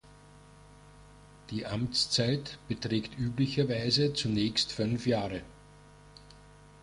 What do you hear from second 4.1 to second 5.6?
zunächst fünf Jahre.